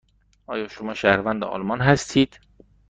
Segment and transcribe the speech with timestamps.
[0.47, 2.39] آیا شما شهروند آلمان هستید؟